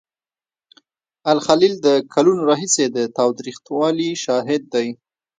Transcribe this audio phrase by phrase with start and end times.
[1.31, 4.87] الخلیل د کلونو راهیسې د تاوتریخوالي شاهد دی.